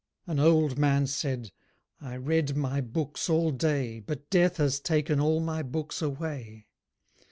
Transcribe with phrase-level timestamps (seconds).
[0.25, 1.51] An old man said,
[1.99, 6.65] "I read my books all day, But death has taken all my books away."